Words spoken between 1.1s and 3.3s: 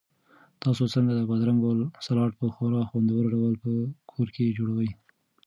د بادرنګو سالاډ په خورا خوندور